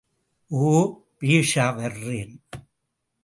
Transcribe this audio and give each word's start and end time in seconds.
ஓ, 0.47 0.93
பேஷா 1.19 1.75
வர்றேன். 1.75 2.43